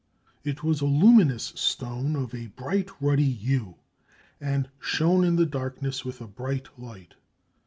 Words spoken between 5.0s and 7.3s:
in the darkness with a bright light.